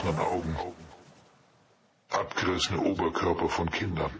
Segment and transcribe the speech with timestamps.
[0.00, 0.56] ausgestochenen Augen.
[2.10, 4.10] Abgerissene Oberkörper von Kindern.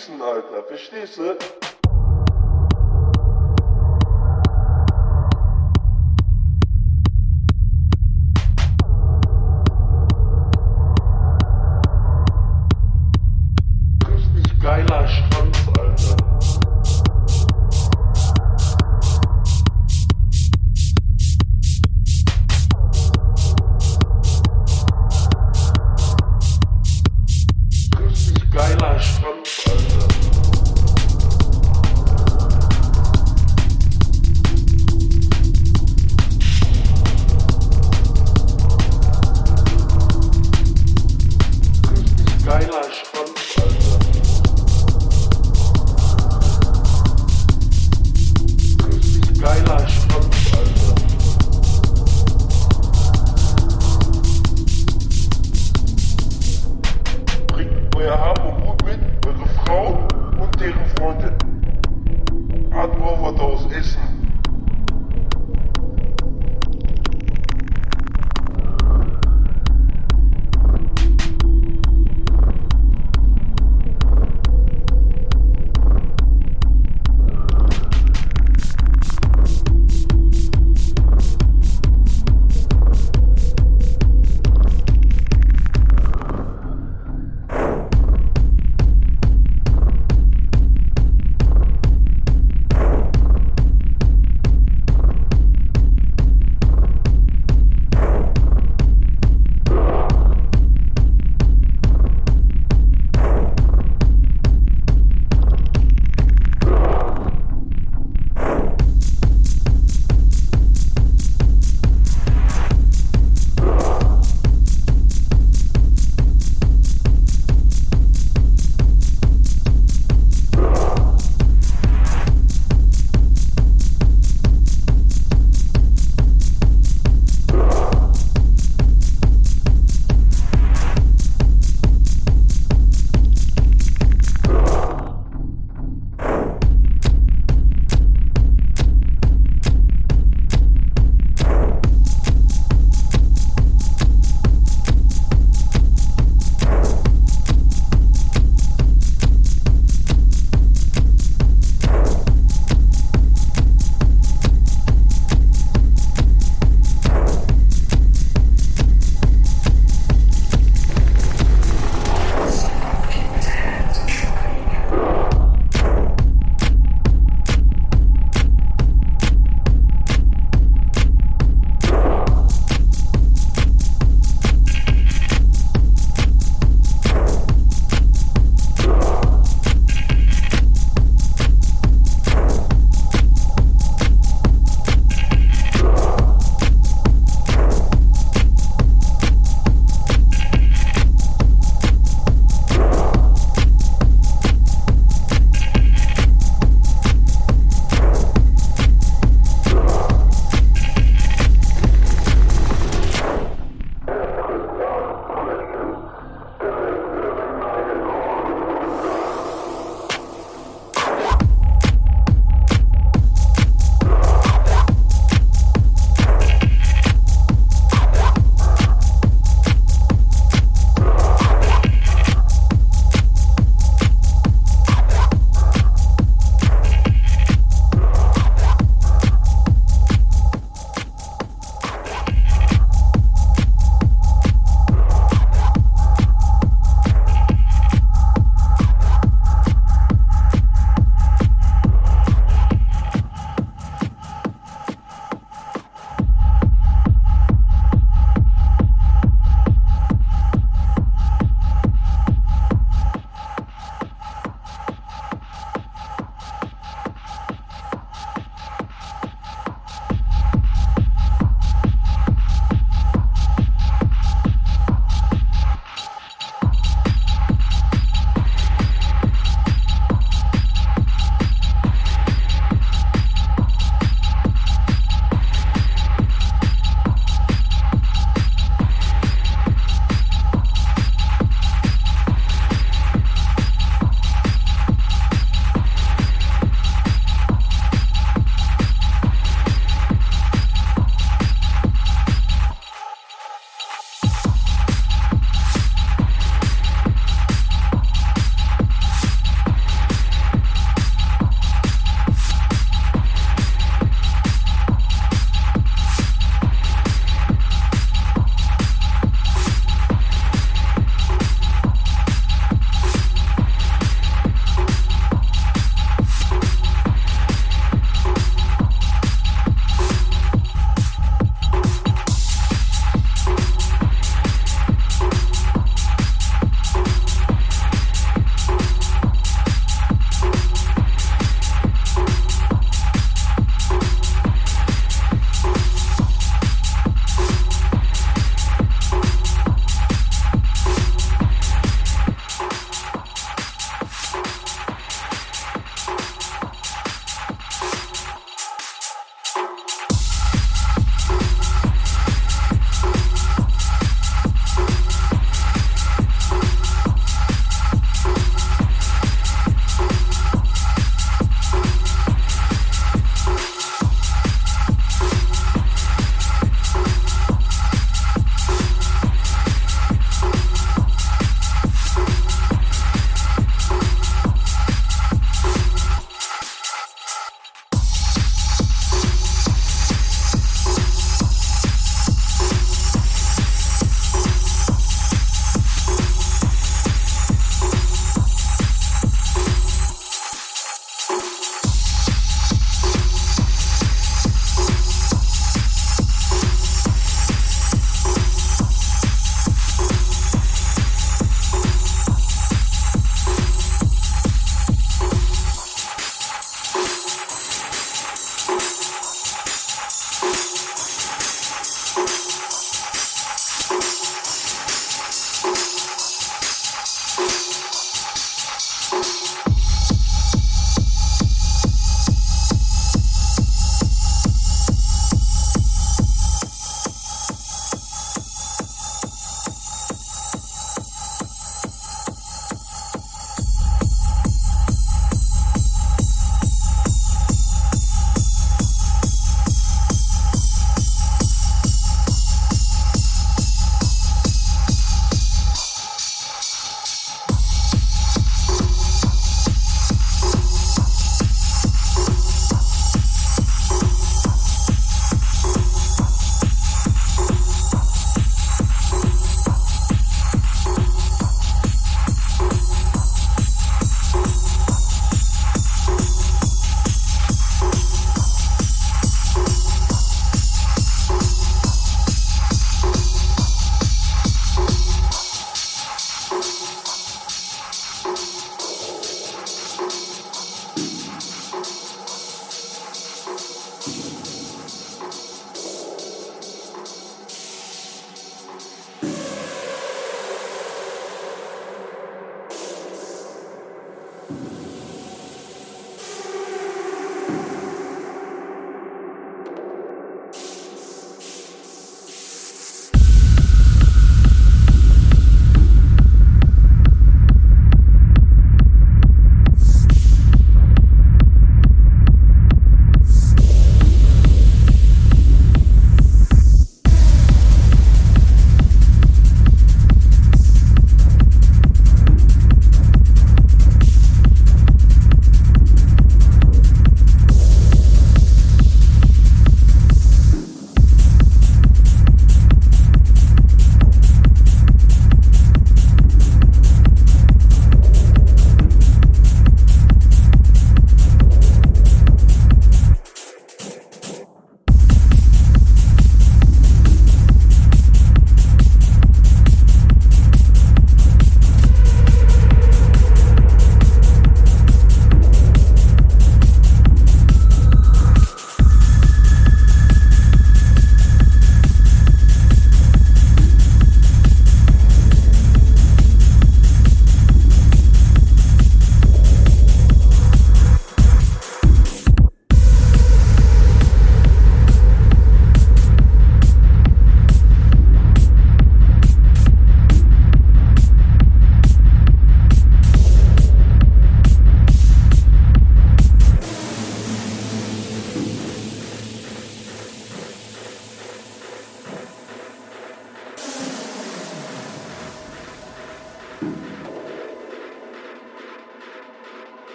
[0.00, 0.62] Schießen, Alter.
[0.62, 1.36] Verstehst du?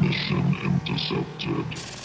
[0.00, 1.99] Transmission intercepted.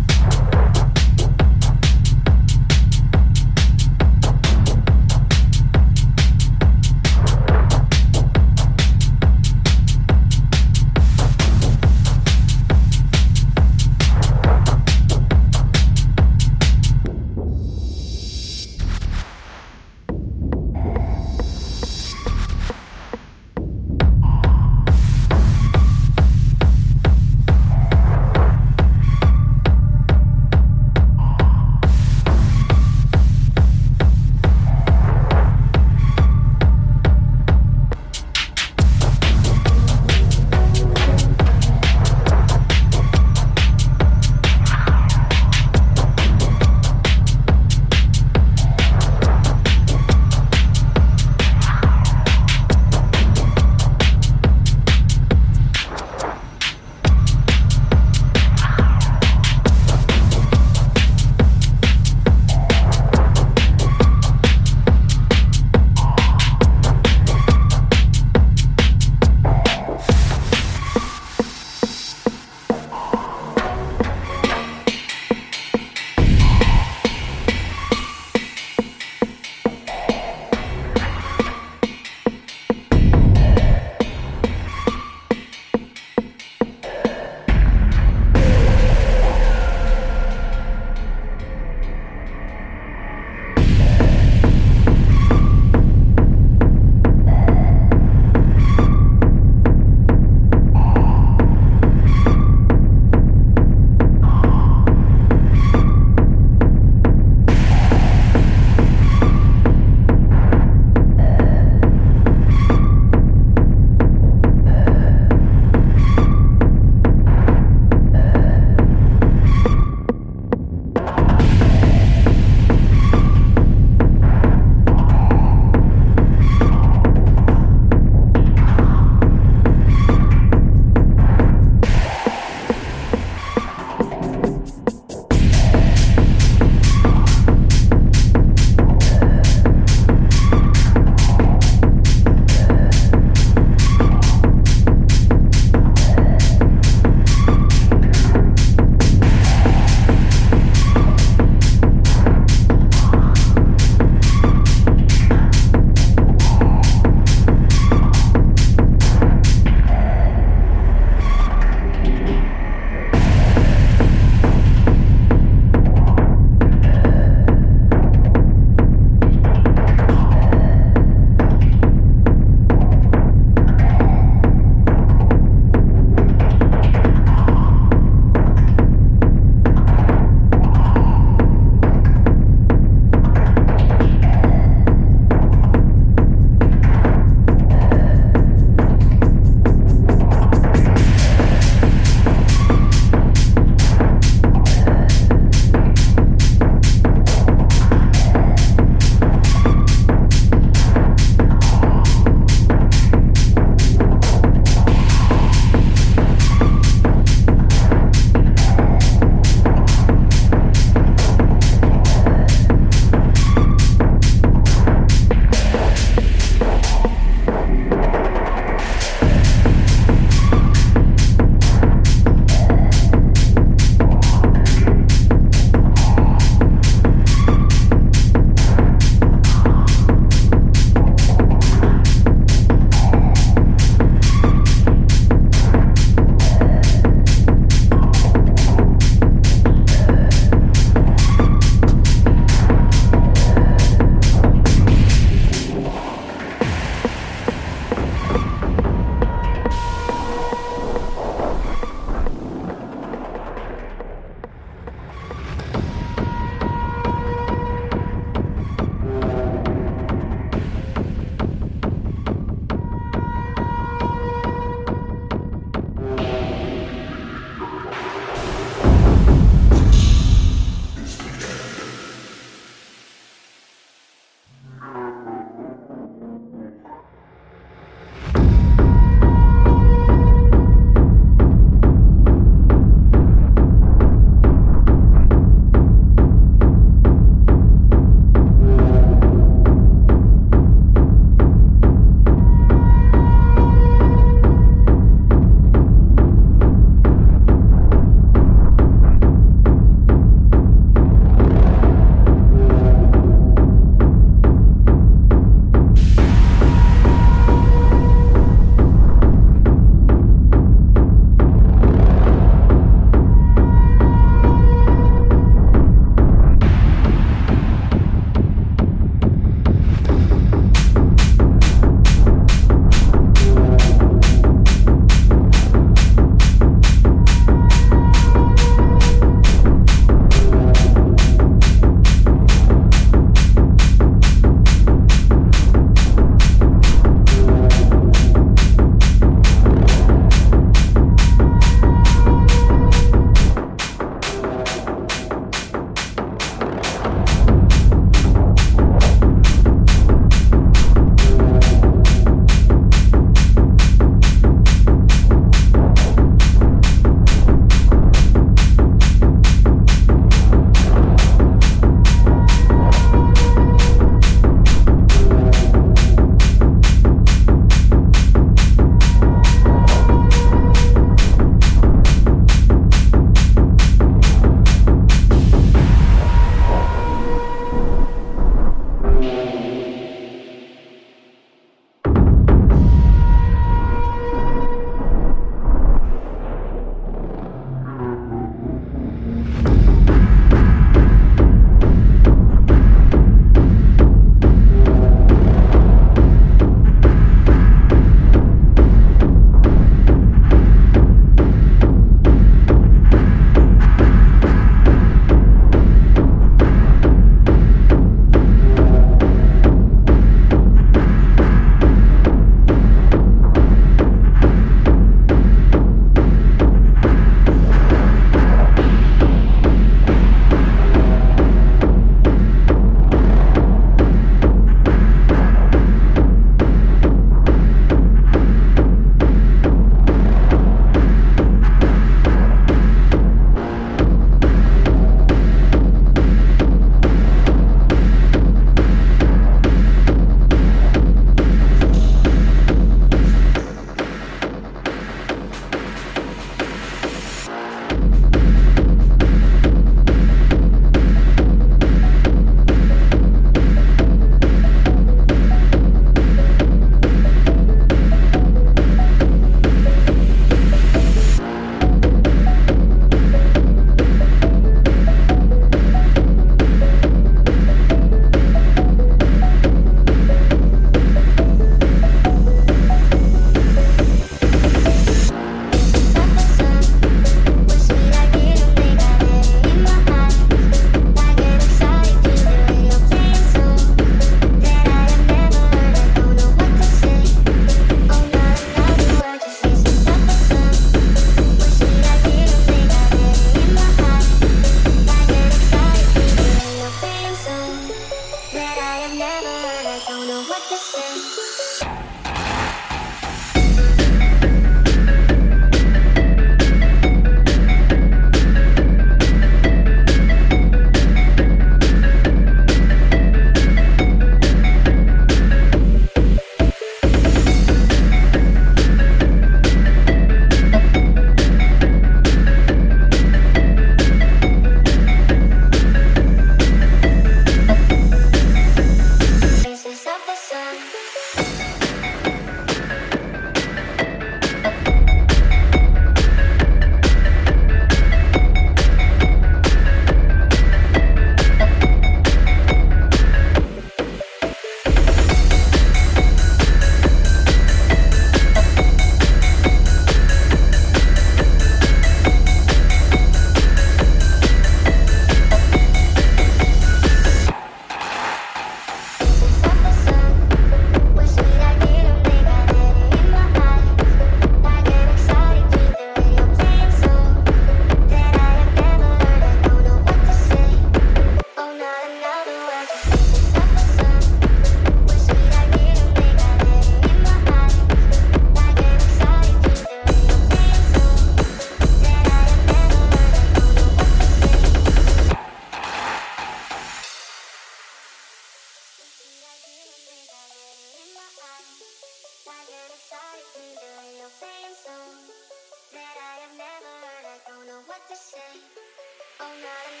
[599.41, 600.00] all night.